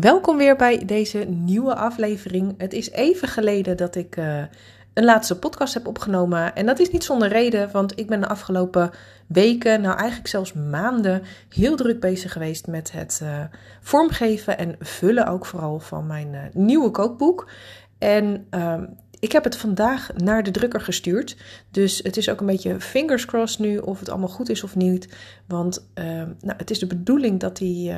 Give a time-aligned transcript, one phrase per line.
[0.00, 2.54] Welkom weer bij deze nieuwe aflevering.
[2.58, 4.42] Het is even geleden dat ik uh,
[4.94, 6.54] een laatste podcast heb opgenomen.
[6.54, 8.90] En dat is niet zonder reden, want ik ben de afgelopen
[9.26, 13.44] weken, nou eigenlijk zelfs maanden, heel druk bezig geweest met het uh,
[13.80, 17.50] vormgeven en vullen ook vooral van mijn uh, nieuwe kookboek.
[17.98, 18.74] En uh,
[19.18, 21.36] ik heb het vandaag naar de drukker gestuurd.
[21.70, 24.76] Dus het is ook een beetje fingers crossed nu of het allemaal goed is of
[24.76, 25.08] niet.
[25.46, 25.88] Want
[26.40, 27.92] nou, het is de bedoeling dat die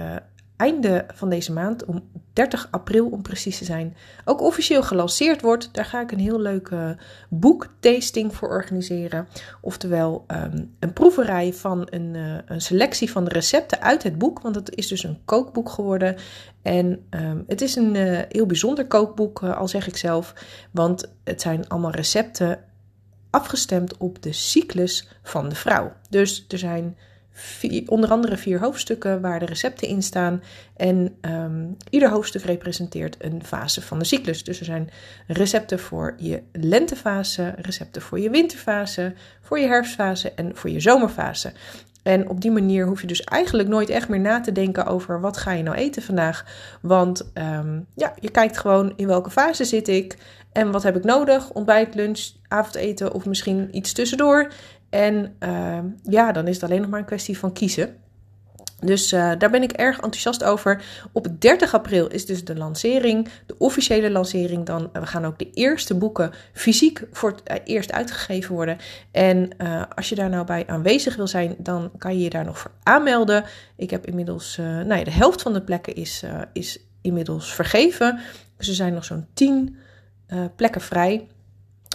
[0.60, 2.02] einde van deze maand, om
[2.32, 5.68] 30 april om precies te zijn, ook officieel gelanceerd wordt.
[5.72, 6.96] Daar ga ik een heel leuke
[7.28, 9.28] boektasting voor organiseren.
[9.60, 14.40] Oftewel um, een proeverij van een, uh, een, selectie van de recepten uit het boek.
[14.40, 16.16] Want het is dus een kookboek geworden.
[16.62, 20.34] En um, het is een uh, heel bijzonder kookboek, al zeg ik zelf.
[20.70, 22.58] Want het zijn allemaal recepten
[23.30, 25.92] afgestemd op de cyclus van de vrouw.
[26.08, 26.96] Dus er zijn
[27.86, 30.42] onder andere vier hoofdstukken waar de recepten in staan.
[30.76, 34.44] En um, ieder hoofdstuk representeert een fase van de cyclus.
[34.44, 34.90] Dus er zijn
[35.26, 41.52] recepten voor je lentefase, recepten voor je winterfase, voor je herfstfase en voor je zomerfase.
[42.02, 45.20] En op die manier hoef je dus eigenlijk nooit echt meer na te denken over
[45.20, 46.44] wat ga je nou eten vandaag.
[46.82, 50.16] Want um, ja, je kijkt gewoon in welke fase zit ik
[50.52, 51.50] en wat heb ik nodig.
[51.50, 54.52] Ontbijt, lunch, avondeten of misschien iets tussendoor.
[54.90, 57.96] En uh, ja, dan is het alleen nog maar een kwestie van kiezen.
[58.80, 60.84] Dus uh, daar ben ik erg enthousiast over.
[61.12, 64.66] Op 30 april is dus de lancering, de officiële lancering.
[64.66, 68.78] Dan we gaan ook de eerste boeken fysiek voor het uh, eerst uitgegeven worden.
[69.10, 69.56] En
[69.94, 72.70] als je daar nou bij aanwezig wil zijn, dan kan je je daar nog voor
[72.82, 73.44] aanmelden.
[73.76, 78.18] Ik heb inmiddels, nou ja, de helft van de plekken is, is inmiddels vergeven.
[78.56, 79.76] Dus er zijn nog zo'n 10
[80.56, 81.28] plekken vrij.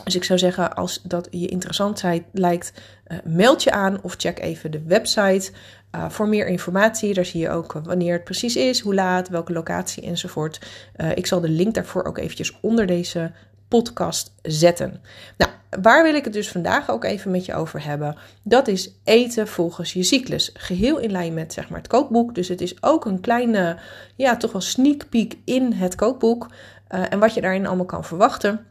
[0.04, 2.74] Dus ik zou zeggen, als dat je interessant lijkt,
[3.08, 5.52] uh, meld je aan of check even de website
[5.96, 7.14] uh, voor meer informatie.
[7.14, 10.60] Daar zie je ook wanneer het precies is, hoe laat, welke locatie enzovoort.
[10.98, 13.32] Uh, ik zal de link daarvoor ook eventjes onder deze
[13.68, 15.02] podcast zetten.
[15.38, 15.52] Nou,
[15.82, 18.17] waar wil ik het dus vandaag ook even met je over hebben?
[18.44, 20.52] Dat is eten volgens je cyclus.
[20.54, 22.36] Geheel in lijn met zeg maar het kookboek.
[22.36, 23.78] Dus het is ook een kleine,
[24.16, 26.50] ja, toch wel sneak peek in het kookboek.
[26.88, 28.66] en wat je daarin allemaal kan verwachten.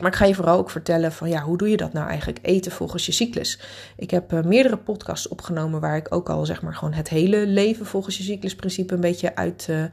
[0.00, 2.38] Maar ik ga je vooral ook vertellen van ja, hoe doe je dat nou eigenlijk
[2.42, 3.60] eten volgens je cyclus?
[3.96, 7.46] Ik heb uh, meerdere podcasts opgenomen waar ik ook al zeg maar gewoon het hele
[7.46, 9.84] leven volgens je cyclusprincipe een beetje uit, uh,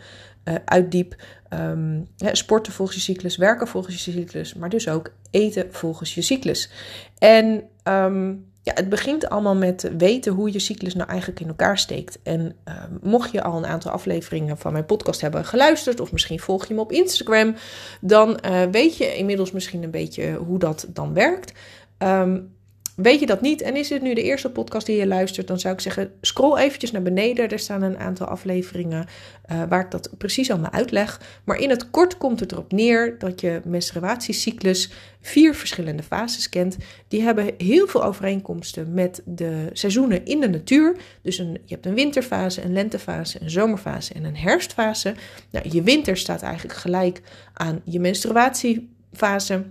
[0.66, 1.16] uitdiep.
[1.50, 6.22] Um, sporten volgens je cyclus, werken volgens je cyclus, maar dus ook eten volgens je
[6.22, 6.70] cyclus.
[7.18, 11.78] En um, ja, het begint allemaal met weten hoe je cyclus nou eigenlijk in elkaar
[11.78, 12.20] steekt.
[12.24, 16.40] En uh, mocht je al een aantal afleveringen van mijn podcast hebben geluisterd, of misschien
[16.40, 17.56] volg je me op Instagram,
[18.02, 21.54] dan uh, weet je inmiddels misschien een beetje hoe dat dan werkt.
[21.98, 22.55] Um,
[22.96, 25.60] Weet je dat niet en is dit nu de eerste podcast die je luistert, dan
[25.60, 27.50] zou ik zeggen: scroll eventjes naar beneden.
[27.50, 29.08] Er staan een aantal afleveringen
[29.52, 31.22] uh, waar ik dat precies allemaal uitleg.
[31.44, 34.92] Maar in het kort komt het erop neer dat je menstruatiecyclus
[35.22, 36.78] vier verschillende fases kent.
[37.08, 40.96] Die hebben heel veel overeenkomsten met de seizoenen in de natuur.
[41.22, 45.14] Dus een, je hebt een winterfase, een lentefase, een zomerfase en een herfstfase.
[45.52, 47.22] Nou, je winter staat eigenlijk gelijk
[47.54, 49.64] aan je menstruatiefase.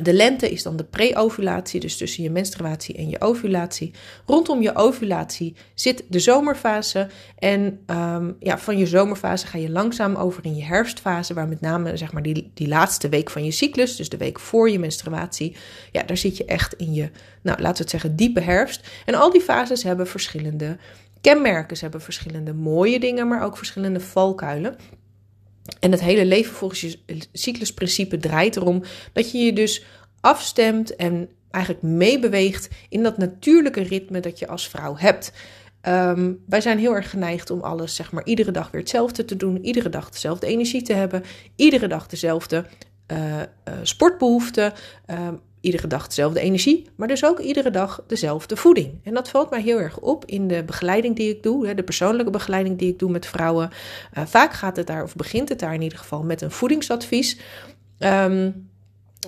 [0.00, 3.92] De lente is dan de pre-ovulatie, dus tussen je menstruatie en je ovulatie.
[4.26, 7.08] Rondom je ovulatie zit de zomerfase.
[7.38, 11.60] En um, ja, van je zomerfase ga je langzaam over in je herfstfase, waar met
[11.60, 14.78] name zeg maar, die, die laatste week van je cyclus, dus de week voor je
[14.78, 15.56] menstruatie,
[15.92, 17.10] ja, daar zit je echt in je,
[17.42, 18.88] nou laten we het zeggen, diepe herfst.
[19.04, 20.76] En al die fases hebben verschillende
[21.20, 21.76] kenmerken.
[21.76, 24.76] Ze hebben verschillende mooie dingen, maar ook verschillende valkuilen.
[25.80, 26.98] En het hele leven volgens je
[27.32, 28.82] cyclusprincipe draait erom
[29.12, 29.84] dat je je dus
[30.20, 35.32] afstemt en eigenlijk meebeweegt in dat natuurlijke ritme dat je als vrouw hebt.
[35.88, 39.36] Um, wij zijn heel erg geneigd om alles, zeg maar, iedere dag weer hetzelfde te
[39.36, 41.22] doen, iedere dag dezelfde energie te hebben,
[41.56, 42.64] iedere dag dezelfde
[43.12, 43.40] uh,
[43.82, 44.72] sportbehoeften.
[45.06, 49.00] Um, iedere dag dezelfde energie, maar dus ook iedere dag dezelfde voeding.
[49.02, 52.30] En dat valt mij heel erg op in de begeleiding die ik doe, de persoonlijke
[52.30, 53.70] begeleiding die ik doe met vrouwen.
[54.18, 57.38] Uh, vaak gaat het daar, of begint het daar in ieder geval, met een voedingsadvies.
[57.98, 58.68] Um,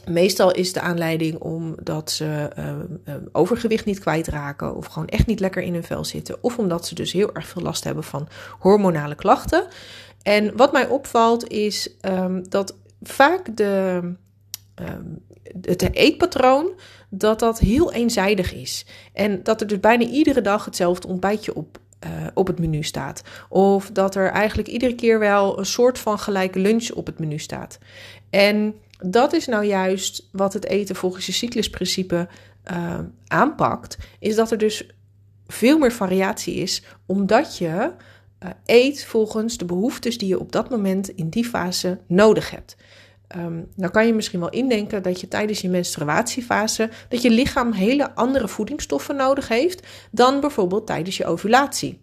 [0.05, 2.69] Meestal is de aanleiding omdat ze uh,
[3.05, 6.37] uh, overgewicht niet kwijtraken of gewoon echt niet lekker in hun vel zitten.
[6.41, 8.29] Of omdat ze dus heel erg veel last hebben van
[8.59, 9.67] hormonale klachten.
[10.23, 14.00] En wat mij opvalt is um, dat vaak de,
[14.81, 15.25] um,
[15.61, 16.70] het eetpatroon,
[17.11, 18.87] dat dat heel eenzijdig is.
[19.12, 23.23] En dat er dus bijna iedere dag hetzelfde ontbijtje op, uh, op het menu staat.
[23.49, 27.38] Of dat er eigenlijk iedere keer wel een soort van gelijke lunch op het menu
[27.38, 27.78] staat.
[28.31, 32.29] En dat is nou juist wat het eten volgens je cyclusprincipe
[32.70, 33.99] uh, aanpakt.
[34.19, 34.87] Is dat er dus
[35.46, 37.93] veel meer variatie is, omdat je
[38.43, 42.76] uh, eet volgens de behoeftes die je op dat moment in die fase nodig hebt.
[43.37, 47.73] Um, nou kan je misschien wel indenken dat je tijdens je menstruatiefase dat je lichaam
[47.73, 52.00] hele andere voedingsstoffen nodig heeft dan bijvoorbeeld tijdens je ovulatie.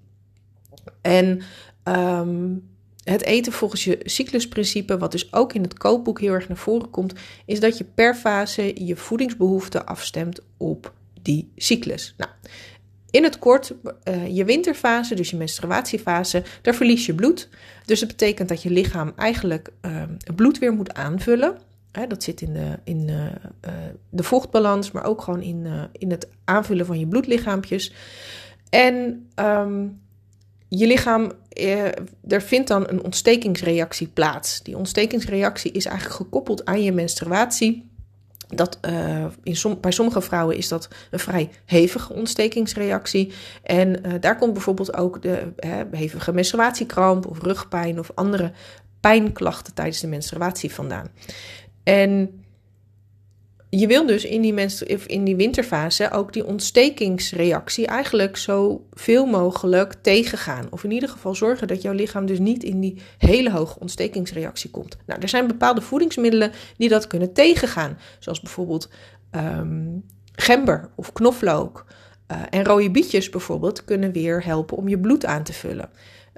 [1.01, 1.41] En
[1.83, 2.71] um,
[3.03, 6.89] het eten volgens je cyclusprincipe, wat dus ook in het kookboek heel erg naar voren
[6.89, 7.13] komt,
[7.45, 12.13] is dat je per fase je voedingsbehoeften afstemt op die cyclus.
[12.17, 12.31] Nou,
[13.13, 13.73] in het kort,
[14.03, 17.49] uh, je winterfase, dus je menstruatiefase, daar verlies je bloed.
[17.85, 20.03] Dus het betekent dat je lichaam eigenlijk uh,
[20.35, 21.57] bloed weer moet aanvullen.
[22.07, 23.25] Dat zit in, de, in uh,
[24.09, 27.93] de vochtbalans, maar ook gewoon in, in het aanvullen van je bloedlichaampjes.
[28.69, 30.01] En um,
[30.75, 31.85] je lichaam, eh,
[32.27, 34.63] er vindt dan een ontstekingsreactie plaats.
[34.63, 37.89] Die ontstekingsreactie is eigenlijk gekoppeld aan je menstruatie.
[38.55, 43.33] Dat, uh, in bij sommige vrouwen is dat een vrij hevige ontstekingsreactie.
[43.63, 45.53] En uh, daar komt bijvoorbeeld ook de
[45.91, 48.51] hevige menstruatiekramp of rugpijn of andere
[48.99, 51.07] pijnklachten tijdens de menstruatie vandaan.
[51.83, 52.42] En
[53.79, 54.53] je wil dus in die,
[55.07, 60.67] in die winterfase ook die ontstekingsreactie eigenlijk zo veel mogelijk tegengaan.
[60.69, 64.69] Of in ieder geval zorgen dat jouw lichaam dus niet in die hele hoge ontstekingsreactie
[64.69, 64.97] komt.
[65.05, 67.97] Nou, er zijn bepaalde voedingsmiddelen die dat kunnen tegengaan.
[68.19, 68.89] Zoals bijvoorbeeld
[69.31, 71.85] um, gember of knoflook.
[72.31, 75.89] Uh, en rode bietjes bijvoorbeeld kunnen weer helpen om je bloed aan te vullen.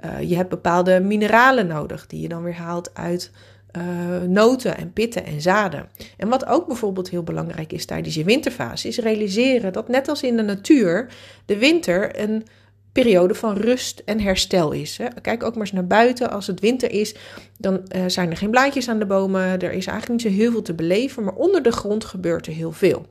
[0.04, 3.30] Uh, je hebt bepaalde mineralen nodig die je dan weer haalt uit
[3.76, 3.82] uh,
[4.28, 5.88] noten en pitten en zaden.
[6.16, 10.22] En wat ook bijvoorbeeld heel belangrijk is tijdens je winterfase, is realiseren dat net als
[10.22, 11.12] in de natuur,
[11.44, 12.44] de winter een
[12.92, 14.98] periode van rust en herstel is.
[14.98, 15.06] Hè.
[15.22, 16.30] Kijk ook maar eens naar buiten.
[16.30, 17.14] Als het winter is,
[17.58, 19.42] dan uh, zijn er geen blaadjes aan de bomen.
[19.42, 22.52] Er is eigenlijk niet zo heel veel te beleven, maar onder de grond gebeurt er
[22.52, 23.06] heel veel.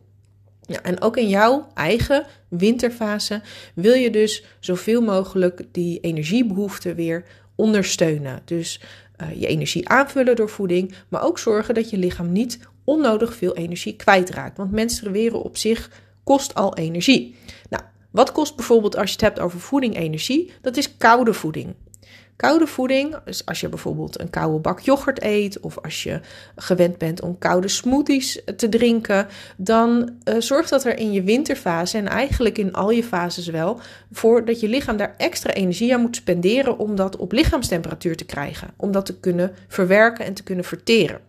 [0.61, 3.41] Ja, en ook in jouw eigen winterfase
[3.73, 7.23] wil je dus zoveel mogelijk die energiebehoeften weer
[7.55, 8.41] ondersteunen.
[8.45, 8.81] Dus
[9.21, 13.55] uh, je energie aanvullen door voeding, maar ook zorgen dat je lichaam niet onnodig veel
[13.55, 14.57] energie kwijtraakt.
[14.57, 15.91] Want menstrueren op zich
[16.23, 17.35] kost al energie.
[17.69, 20.51] Nou, wat kost bijvoorbeeld als je het hebt over voeding energie?
[20.61, 21.73] Dat is koude voeding.
[22.35, 26.19] Koude voeding, dus als je bijvoorbeeld een koude bak yoghurt eet of als je
[26.55, 29.27] gewend bent om koude smoothies te drinken,
[29.57, 33.79] dan uh, zorgt dat er in je winterfase en eigenlijk in al je fases wel
[34.11, 38.25] voor dat je lichaam daar extra energie aan moet spenderen om dat op lichaamstemperatuur te
[38.25, 41.19] krijgen, om dat te kunnen verwerken en te kunnen verteren.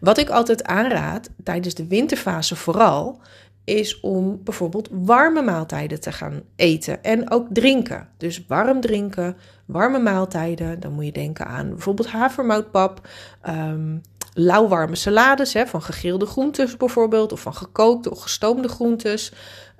[0.00, 3.20] Wat ik altijd aanraad tijdens de winterfase vooral,
[3.68, 8.08] is om bijvoorbeeld warme maaltijden te gaan eten en ook drinken.
[8.16, 10.80] Dus warm drinken, warme maaltijden.
[10.80, 13.08] Dan moet je denken aan bijvoorbeeld havermoutpap,
[13.48, 14.00] um,
[14.34, 19.32] lauwwarme salades hè, van gegrilde groentes bijvoorbeeld, of van gekookte of gestoomde groentes.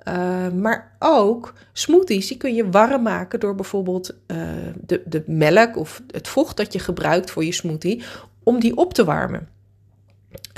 [0.07, 4.37] Uh, maar ook smoothies, die kun je warm maken door bijvoorbeeld uh,
[4.85, 8.03] de, de melk of het vocht dat je gebruikt voor je smoothie,
[8.43, 9.49] om die op te warmen.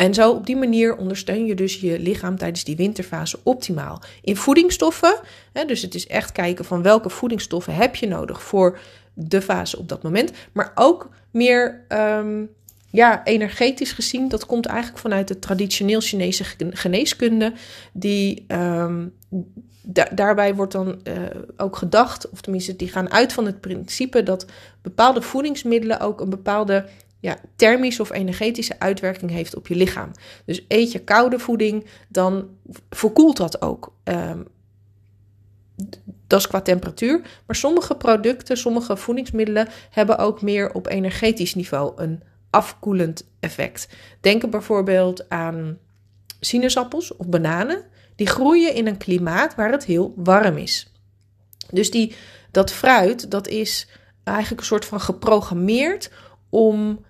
[0.01, 4.01] En zo op die manier ondersteun je dus je lichaam tijdens die winterfase optimaal.
[4.21, 5.19] In voedingsstoffen,
[5.53, 8.80] hè, dus het is echt kijken van welke voedingsstoffen heb je nodig voor
[9.13, 10.31] de fase op dat moment.
[10.51, 12.50] Maar ook meer um,
[12.89, 17.53] ja, energetisch gezien, dat komt eigenlijk vanuit de traditioneel Chinese geneeskunde.
[17.94, 18.45] Die,
[19.83, 21.13] da daarbij wordt dan uh,
[21.57, 24.45] ook gedacht, of tenminste die gaan uit van het principe dat
[24.81, 26.86] bepaalde voedingsmiddelen ook een bepaalde
[27.22, 30.12] ja, thermische of energetische uitwerking heeft op je lichaam.
[30.46, 32.50] Dus eet je koude voeding, dan
[32.90, 33.94] verkoelt dat ook.
[34.04, 34.48] Um,
[36.28, 37.22] dat is qua temperatuur.
[37.46, 43.88] Maar sommige producten, sommige voedingsmiddelen hebben ook meer op energetisch niveau een afkoelend effect.
[44.20, 45.78] Denk bijvoorbeeld aan
[46.40, 47.84] sinaasappels of bananen.
[48.16, 50.94] Die groeien in een klimaat waar het heel warm is.
[51.70, 52.16] Dus die,
[52.51, 53.88] dat fruit, dat is
[54.24, 56.12] eigenlijk een soort van geprogrammeerd
[56.50, 57.06] om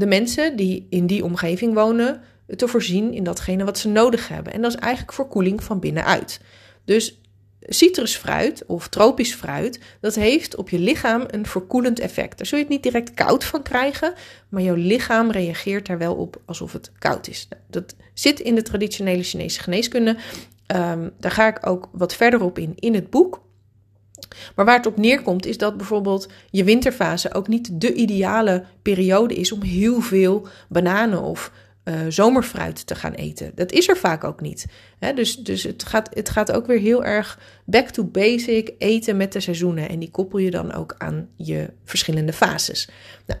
[0.00, 2.20] de mensen die in die omgeving wonen
[2.56, 4.52] te voorzien in datgene wat ze nodig hebben.
[4.52, 6.40] En dat is eigenlijk verkoeling van binnenuit.
[6.84, 7.20] Dus
[7.60, 12.38] citrusfruit of tropisch fruit, dat heeft op je lichaam een verkoelend effect.
[12.38, 14.12] Daar zul je het niet direct koud van krijgen,
[14.48, 17.46] maar jouw lichaam reageert daar wel op alsof het koud is.
[17.50, 20.16] Nou, dat zit in de traditionele Chinese geneeskunde.
[20.76, 23.42] Um, daar ga ik ook wat verder op in in het boek.
[24.54, 29.34] Maar waar het op neerkomt is dat bijvoorbeeld je winterfase ook niet de ideale periode
[29.34, 31.52] is om heel veel bananen of
[31.84, 33.52] uh, zomerfruit te gaan eten.
[33.54, 34.66] Dat is er vaak ook niet.
[35.14, 39.32] dus dus het, gaat, het gaat ook weer heel erg back to basic eten met
[39.32, 39.88] de seizoenen.
[39.88, 42.88] En die koppel je dan ook aan je verschillende fases.
[43.26, 43.40] Nou,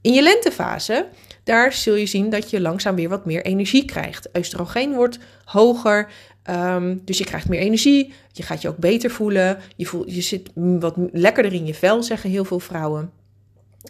[0.00, 1.06] in je lentefase,
[1.44, 4.28] daar zul je zien dat je langzaam weer wat meer energie krijgt.
[4.36, 6.10] Oestrogeen wordt hoger.
[6.44, 10.20] Ehm, dus je krijgt meer energie, je gaat je ook beter voelen, je, voelt, je
[10.20, 13.10] zit wat lekkerder in je vel, zeggen heel veel vrouwen.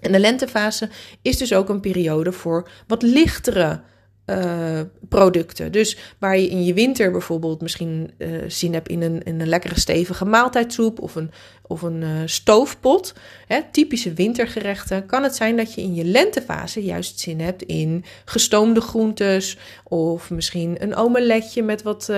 [0.01, 0.89] En de lentefase
[1.23, 3.81] is dus ook een periode voor wat lichtere
[4.27, 5.73] uh, producten.
[5.73, 9.49] Dus waar je in je winter bijvoorbeeld misschien uh, zin hebt in een, in een
[9.49, 11.31] lekkere stevige maaltijdsoep of een,
[11.63, 13.15] of een uh, stoofpot,
[13.47, 18.05] hè, typische wintergerechten, kan het zijn dat je in je lentefase juist zin hebt in
[18.25, 22.13] gestoomde groentes of misschien een omeletje met wat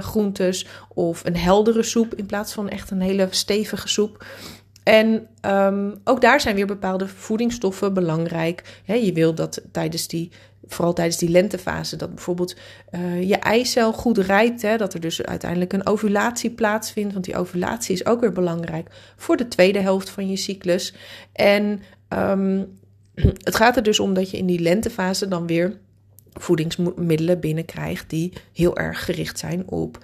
[0.00, 4.24] groentes of een heldere soep in plaats van echt een hele stevige soep.
[4.82, 8.80] En um, ook daar zijn weer bepaalde voedingsstoffen belangrijk.
[8.84, 10.30] je wil dat tijdens die
[10.66, 12.56] vooral tijdens die lentefase, dat bijvoorbeeld
[12.90, 14.62] uh, je eicel goed rijpt.
[14.62, 17.12] Hè, dat er dus uiteindelijk een ovulatie plaatsvindt.
[17.12, 20.94] Want die ovulatie is ook weer belangrijk voor de tweede helft van je cyclus.
[21.32, 22.78] En um,
[23.48, 25.80] het gaat er dus om dat je in die lentefase dan weer
[26.32, 29.98] voedingsmiddelen binnenkrijgt die heel erg gericht zijn op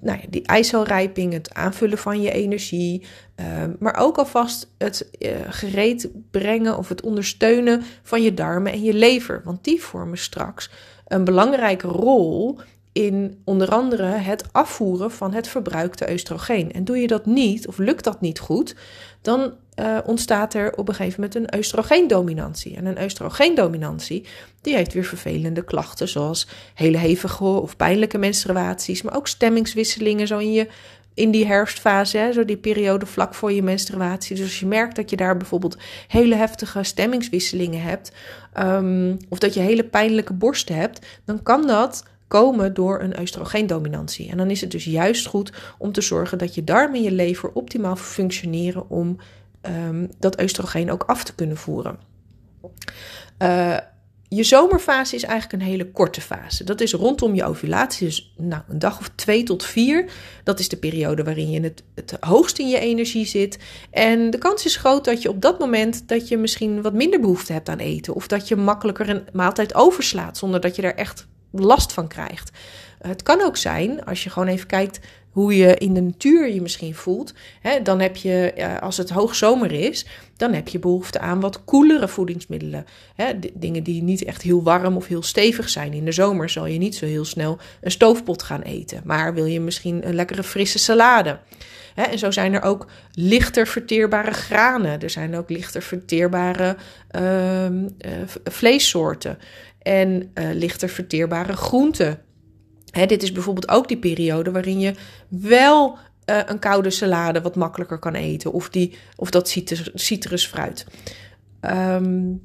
[0.00, 3.02] nou ja, die eicelrijping, het aanvullen van je energie,
[3.40, 3.46] uh,
[3.78, 8.94] maar ook alvast het uh, gereed brengen of het ondersteunen van je darmen en je
[8.94, 10.70] lever, want die vormen straks
[11.06, 12.60] een belangrijke rol
[12.92, 16.72] in onder andere het afvoeren van het verbruikte oestrogeen.
[16.72, 18.74] En doe je dat niet, of lukt dat niet goed,
[19.22, 22.76] dan uh, ontstaat er op een gegeven moment een oestrogeendominantie.
[22.76, 24.26] En een oestrogeendominantie
[24.60, 30.38] die heeft weer vervelende klachten, zoals hele hevige of pijnlijke menstruaties, maar ook stemmingswisselingen zo
[30.38, 30.68] in je
[31.14, 34.36] in die herfstfase, hè, zo die periode vlak voor je menstruatie.
[34.36, 35.76] Dus als je merkt dat je daar bijvoorbeeld
[36.08, 38.12] hele heftige stemmingswisselingen hebt,
[38.58, 44.30] um, of dat je hele pijnlijke borsten hebt, dan kan dat komen door een oestrogeendominantie.
[44.30, 47.12] En dan is het dus juist goed om te zorgen dat je darmen en je
[47.12, 49.16] lever optimaal functioneren om
[49.86, 51.98] um, dat oestrogeen ook af te kunnen voeren.
[53.38, 53.76] Uh,
[54.28, 56.64] je zomerfase is eigenlijk een hele korte fase.
[56.64, 60.10] Dat is rondom je ovulatie, dus nou, een dag of twee tot vier.
[60.44, 63.58] Dat is de periode waarin je het, het hoogst in je energie zit.
[63.90, 67.20] En de kans is groot dat je op dat moment dat je misschien wat minder
[67.20, 68.14] behoefte hebt aan eten.
[68.14, 72.50] Of dat je makkelijker een maaltijd overslaat zonder dat je er echt last van krijgt.
[72.98, 76.60] Het kan ook zijn, als je gewoon even kijkt hoe je in de natuur je
[76.60, 77.34] misschien voelt.
[77.60, 80.06] Hè, dan heb je, als het hoogzomer is,
[80.36, 82.86] dan heb je behoefte aan wat koelere voedingsmiddelen.
[83.14, 85.92] Hè, dingen die niet echt heel warm of heel stevig zijn.
[85.92, 89.00] In de zomer zal je niet zo heel snel een stoofpot gaan eten.
[89.04, 91.38] Maar wil je misschien een lekkere frisse salade.
[91.94, 95.00] Hè, en zo zijn er ook lichter verteerbare granen.
[95.00, 96.76] Er zijn ook lichter verteerbare
[97.16, 97.80] uh, uh,
[98.44, 99.38] vleessoorten.
[99.82, 102.20] En uh, lichter verteerbare groenten
[102.92, 104.94] dit is bijvoorbeeld ook die periode waarin je
[105.28, 108.52] wel uh, een koude salade wat makkelijker kan eten.
[108.52, 110.86] Of, die, of dat citrus, citrusfruit.
[111.60, 112.42] Um,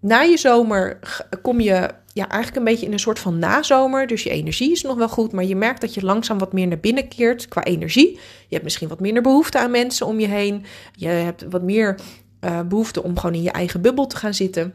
[0.00, 0.98] na je zomer
[1.42, 4.06] kom je ja, eigenlijk een beetje in een soort van nazomer.
[4.06, 6.66] Dus je energie is nog wel goed, maar je merkt dat je langzaam wat meer
[6.66, 8.12] naar binnen keert qua energie.
[8.14, 10.64] Je hebt misschien wat minder behoefte aan mensen om je heen.
[10.92, 11.98] Je hebt wat meer
[12.40, 14.74] uh, behoefte om gewoon in je eigen bubbel te gaan zitten.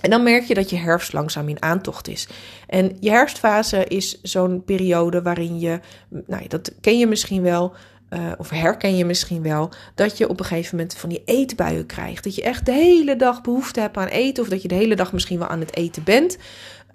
[0.00, 2.28] En dan merk je dat je herfst langzaam in aantocht is.
[2.66, 5.80] En je herfstfase is zo'n periode waarin je,
[6.26, 7.74] nou, dat ken je misschien wel,
[8.10, 11.86] uh, of herken je misschien wel, dat je op een gegeven moment van die eetbuien
[11.86, 12.24] krijgt.
[12.24, 14.96] Dat je echt de hele dag behoefte hebt aan eten, of dat je de hele
[14.96, 16.38] dag misschien wel aan het eten bent.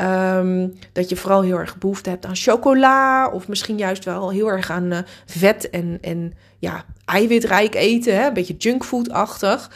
[0.01, 4.51] Um, dat je vooral heel erg behoefte hebt aan chocola, of misschien juist wel heel
[4.51, 8.27] erg aan uh, vet en, en ja, eiwitrijk eten, hè?
[8.27, 9.71] een beetje junkfood-achtig.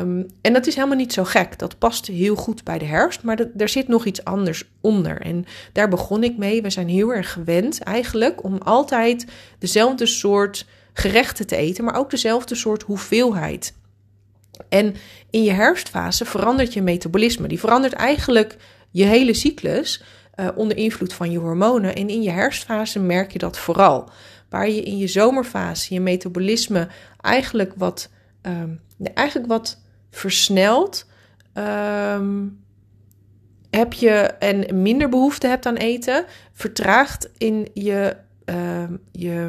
[0.00, 1.58] Um, en dat is helemaal niet zo gek.
[1.58, 5.20] Dat past heel goed bij de herfst, maar er zit nog iets anders onder.
[5.20, 6.62] En daar begon ik mee.
[6.62, 9.26] We zijn heel erg gewend eigenlijk om altijd
[9.58, 13.74] dezelfde soort gerechten te eten, maar ook dezelfde soort hoeveelheid.
[14.68, 14.94] En
[15.30, 17.48] in je herfstfase verandert je metabolisme.
[17.48, 18.56] Die verandert eigenlijk
[18.90, 20.02] je hele cyclus
[20.36, 21.94] uh, onder invloed van je hormonen.
[21.94, 24.10] En in je herfstfase merk je dat vooral.
[24.48, 26.88] Waar je in je zomerfase je metabolisme
[27.20, 28.10] eigenlijk wat
[28.42, 28.80] um,
[29.14, 29.80] eigenlijk wat
[30.10, 31.06] versneld.
[31.54, 32.58] Um,
[33.70, 38.82] heb je en minder behoefte hebt aan eten, vertraagt in je, uh,
[39.12, 39.48] je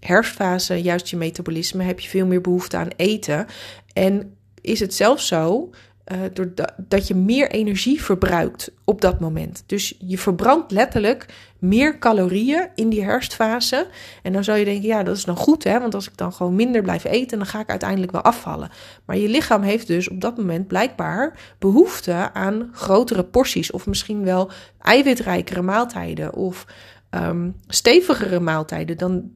[0.00, 3.46] herfstfase juist je metabolisme, heb je veel meer behoefte aan eten.
[3.92, 5.70] En is het zelfs zo
[6.12, 9.62] uh, doordat je meer energie verbruikt op dat moment.
[9.66, 11.26] Dus je verbrandt letterlijk
[11.58, 13.86] meer calorieën in die herfstfase.
[14.22, 15.80] En dan zou je denken, ja, dat is dan goed, hè?
[15.80, 18.70] Want als ik dan gewoon minder blijf eten, dan ga ik uiteindelijk wel afvallen.
[19.04, 23.70] Maar je lichaam heeft dus op dat moment blijkbaar behoefte aan grotere porties.
[23.70, 26.34] Of misschien wel eiwitrijkere maaltijden.
[26.34, 26.66] Of
[27.10, 29.30] um, stevigere maaltijden dan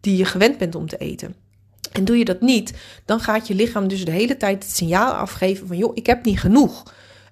[0.00, 1.43] die je gewend bent om te eten.
[1.94, 2.74] En doe je dat niet,
[3.04, 6.24] dan gaat je lichaam dus de hele tijd het signaal afgeven van joh, ik heb
[6.24, 6.82] niet genoeg.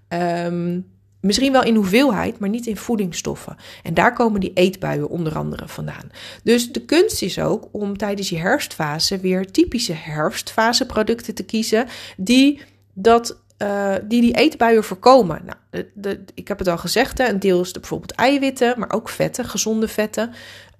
[0.08, 0.90] Um,
[1.22, 3.56] Misschien wel in hoeveelheid, maar niet in voedingsstoffen.
[3.82, 6.10] En daar komen die eetbuien onder andere vandaan.
[6.44, 12.60] Dus de kunst is ook om tijdens je herfstfase weer typische herfstfaseproducten te kiezen die
[12.92, 15.42] dat uh, die die eetbuien voorkomen.
[15.44, 18.92] Nou, de, ik heb het al gezegd, hè, een deel is de, bijvoorbeeld eiwitten, maar
[18.92, 20.32] ook vetten, gezonde vetten.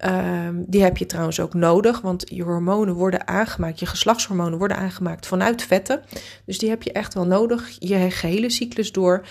[0.03, 4.77] Ehm, die heb je trouwens ook nodig, want je hormonen worden aangemaakt, je geslachtshormonen worden
[4.77, 6.03] aangemaakt vanuit vetten.
[6.45, 9.27] Dus die heb je echt wel nodig, je gehele cyclus door.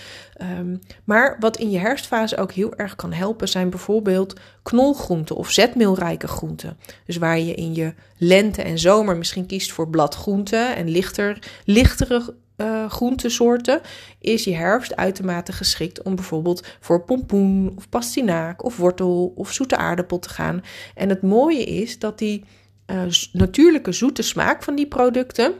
[0.58, 5.50] Um, maar wat in je herfstfase ook heel erg kan helpen, zijn bijvoorbeeld knolgroenten of
[5.50, 6.78] zetmeelrijke groenten.
[7.06, 12.34] Dus waar je in je lente en zomer misschien kiest voor bladgroenten en lichter, lichtere
[12.62, 13.80] uh, groentesoorten,
[14.18, 19.76] is je herfst uitermate geschikt om bijvoorbeeld voor pompoen of pastinaak of wortel of zoete
[19.76, 20.62] aardappel te gaan.
[20.94, 22.44] En het mooie is dat die
[22.86, 23.02] uh,
[23.32, 25.52] natuurlijke zoete smaak van die producten,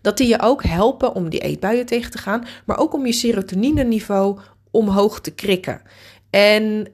[0.00, 3.12] dat die je ook helpen om die eetbuien tegen te gaan, maar ook om je
[3.12, 4.38] serotonine niveau
[4.70, 5.82] omhoog te krikken.
[6.30, 6.88] En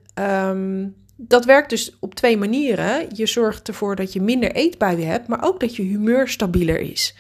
[0.48, 3.06] um, dat werkt dus op twee manieren.
[3.12, 7.16] Je zorgt ervoor dat je minder eetbuien hebt, maar ook dat je humeur stabieler is.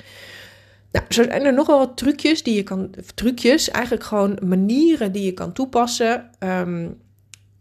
[0.92, 2.94] Nou, zo zijn er nog wel wat trucjes die je kan.
[3.14, 6.30] Trucjes, eigenlijk gewoon manieren die je kan toepassen.
[6.40, 7.00] Um,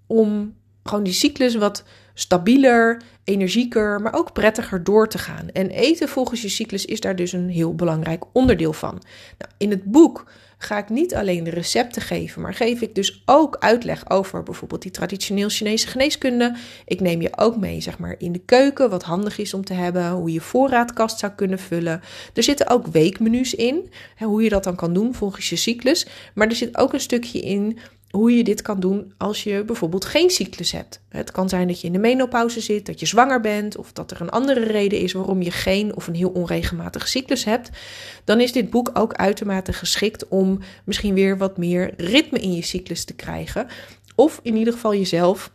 [0.08, 5.50] om gewoon die cyclus wat stabieler, energieker, maar ook prettiger door te gaan.
[5.50, 9.02] En eten volgens je cyclus is daar dus een heel belangrijk onderdeel van.
[9.38, 10.32] Nou, in het boek
[10.66, 14.82] ga ik niet alleen de recepten geven, maar geef ik dus ook uitleg over bijvoorbeeld
[14.82, 16.56] die traditioneel Chinese geneeskunde.
[16.86, 19.74] Ik neem je ook mee, zeg maar, in de keuken, wat handig is om te
[19.74, 22.02] hebben, hoe je voorraadkast zou kunnen vullen.
[22.34, 26.08] Er zitten ook weekmenu's in, hoe je dat dan kan doen volgens je cyclus.
[26.34, 27.78] Maar er zit ook een stukje in
[28.16, 31.02] hoe je dit kan doen als je bijvoorbeeld geen cyclus hebt.
[31.10, 34.12] Het kan zijn dat je in de menopauze zit, dat je zwanger bent of dat
[34.12, 37.70] er een andere reden is waarom je geen of een heel onregelmatige cyclus hebt.
[38.24, 42.62] Dan is dit boek ook uitermate geschikt om misschien weer wat meer ritme in je
[42.62, 43.68] cyclus te krijgen.
[44.16, 45.52] Of in ieder geval jezelf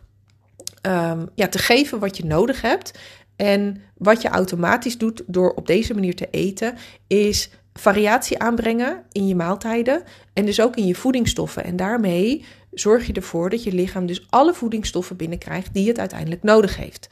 [0.81, 2.91] um, ja, te geven wat je nodig hebt.
[3.35, 6.75] En wat je automatisch doet door op deze manier te eten,
[7.07, 11.63] is variatie aanbrengen in je maaltijden en dus ook in je voedingsstoffen.
[11.63, 16.43] En daarmee zorg je ervoor dat je lichaam dus alle voedingsstoffen binnenkrijgt die het uiteindelijk
[16.43, 17.07] nodig heeft.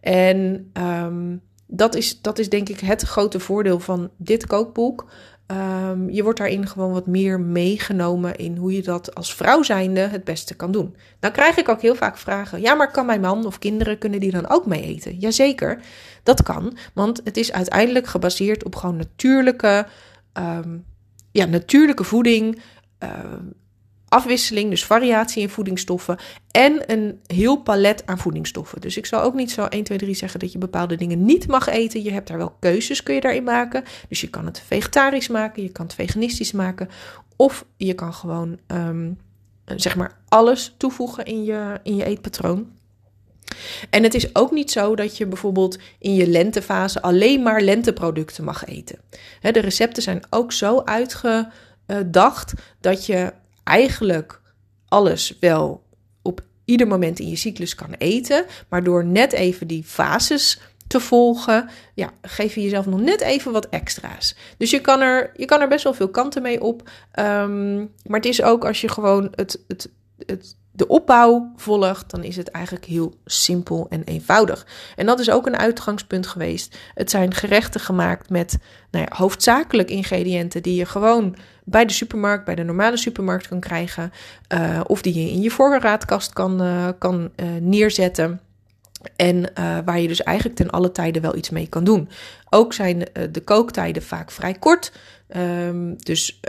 [0.00, 5.10] En um, dat, is, dat is denk ik het grote voordeel van dit kookboek.
[5.50, 10.00] Um, je wordt daarin gewoon wat meer meegenomen in hoe je dat als vrouw zijnde
[10.00, 10.96] het beste kan doen.
[11.18, 14.20] Dan krijg ik ook heel vaak vragen: ja, maar kan mijn man of kinderen kunnen
[14.20, 15.18] die dan ook mee eten?
[15.18, 15.80] Jazeker,
[16.22, 19.86] dat kan, want het is uiteindelijk gebaseerd op gewoon natuurlijke,
[20.32, 20.84] um,
[21.30, 22.62] ja, natuurlijke voeding.
[23.02, 23.10] Uh,
[24.08, 26.18] afwisseling, dus variatie in voedingsstoffen
[26.50, 28.80] en een heel palet aan voedingsstoffen.
[28.80, 31.46] Dus ik zal ook niet zo 1, 2, 3 zeggen dat je bepaalde dingen niet
[31.46, 32.02] mag eten.
[32.02, 33.84] Je hebt daar wel keuzes, kun je daarin maken.
[34.08, 36.88] Dus je kan het vegetarisch maken, je kan het veganistisch maken
[37.36, 39.18] of je kan gewoon um,
[39.76, 42.74] zeg maar alles toevoegen in je, in je eetpatroon.
[43.90, 48.44] En het is ook niet zo dat je bijvoorbeeld in je lentefase alleen maar lenteproducten
[48.44, 48.98] mag eten.
[49.40, 53.32] De recepten zijn ook zo uitgedacht dat je
[53.66, 54.40] eigenlijk
[54.88, 55.84] alles wel
[56.22, 58.44] op ieder moment in je cyclus kan eten.
[58.68, 63.52] Maar door net even die fases te volgen, ja, geef je jezelf nog net even
[63.52, 64.36] wat extra's.
[64.58, 66.90] Dus je kan er, je kan er best wel veel kanten mee op.
[67.18, 69.90] Um, maar het is ook als je gewoon het, het,
[70.26, 74.66] het de opbouw volgt, dan is het eigenlijk heel simpel en eenvoudig.
[74.96, 76.76] En dat is ook een uitgangspunt geweest.
[76.94, 78.58] Het zijn gerechten gemaakt met
[78.90, 81.36] nou ja, hoofdzakelijk ingrediënten die je gewoon
[81.68, 84.12] bij de supermarkt, bij de normale supermarkt kan krijgen.
[84.54, 88.40] Uh, of die je in je voorraadkast kan, uh, kan uh, neerzetten.
[89.16, 89.52] En
[89.84, 92.08] waar je dus eigenlijk ten alle tijden wel iets mee kan doen.
[92.50, 94.92] Ook zijn de kooktijden vaak vrij kort.
[95.36, 96.40] Um, dus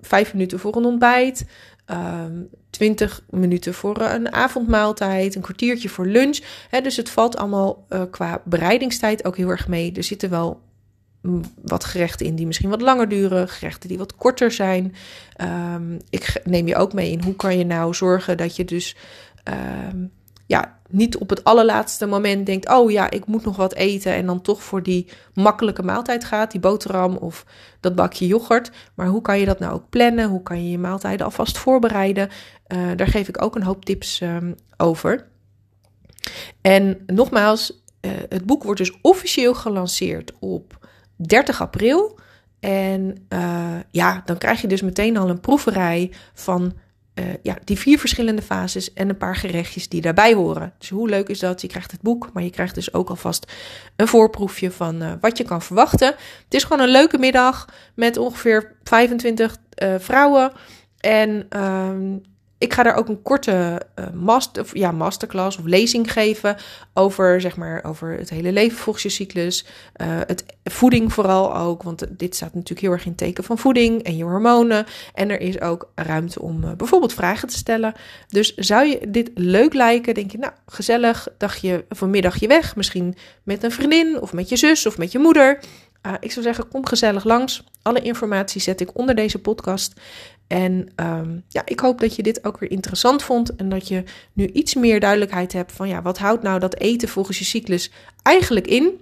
[0.00, 1.46] vijf minuten voor een ontbijt.
[1.86, 2.32] Ehm,
[2.70, 6.38] 20 minuten voor een avondmaaltijd, een kwartiertje voor lunch.
[6.82, 9.92] dus het valt allemaal qua bereidingstijd ook heel erg mee.
[9.92, 10.60] Er zitten wel
[11.62, 14.94] wat gerechten in die misschien wat langer duren, gerechten die wat korter zijn.
[15.74, 18.96] Um, ik neem je ook mee in hoe kan je nou zorgen dat je dus
[19.90, 20.12] um,
[20.46, 24.14] ja, niet op het allerlaatste moment denkt: oh ja, ik moet nog wat eten.
[24.14, 27.46] En dan toch voor die makkelijke maaltijd gaat, die boterham of
[27.80, 28.70] dat bakje yoghurt.
[28.94, 30.28] Maar hoe kan je dat nou ook plannen?
[30.28, 32.28] Hoe kan je je maaltijden alvast voorbereiden?
[32.68, 35.26] Uh, daar geef ik ook een hoop tips um, over.
[36.60, 40.83] En nogmaals, uh, het boek wordt dus officieel gelanceerd op
[41.16, 42.18] 30 april.
[42.60, 46.74] En uh, ja, dan krijg je dus meteen al een proeverij van
[47.14, 50.72] uh, ja, die vier verschillende fases en een paar gerechtjes die daarbij horen.
[50.78, 51.60] Dus hoe leuk is dat?
[51.60, 53.52] Je krijgt het boek, maar je krijgt dus ook alvast
[53.96, 56.08] een voorproefje van uh, wat je kan verwachten.
[56.44, 60.52] Het is gewoon een leuke middag met ongeveer 25 uh, eh, vrouwen.
[61.00, 62.18] En uh,
[62.64, 66.56] Ik ga daar ook een korte uh, master, ja, masterclass of lezing geven
[66.94, 69.66] over, zeg maar, over het hele leven volgens je cyclus.
[69.96, 74.02] Uh, het voeding vooral ook, want dit staat natuurlijk heel erg in teken van voeding
[74.02, 74.86] en je hormonen.
[75.14, 77.94] En er is ook ruimte om uh, bijvoorbeeld vragen te stellen.
[78.28, 80.14] Dus zou je dit leuk lijken?
[80.14, 82.76] Denk je, nou, gezellig, dagje of een middagje weg.
[82.76, 85.58] Misschien met een vriendin of met je zus of met je moeder.
[86.20, 87.64] Ik zou zeggen, kom gezellig langs.
[87.82, 90.00] Alle informatie zet ik onder deze podcast.
[90.46, 93.56] En um, ja, ik hoop dat je dit ook weer interessant vond.
[93.56, 97.08] En dat je nu iets meer duidelijkheid hebt van ja, wat houdt nou dat eten
[97.08, 97.90] volgens je cyclus
[98.22, 99.00] eigenlijk in?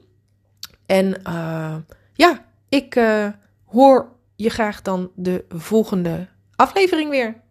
[0.87, 1.76] En uh,
[2.14, 3.28] ja, ik uh,
[3.64, 6.26] hoor je graag dan de volgende
[6.57, 7.41] aflevering weer.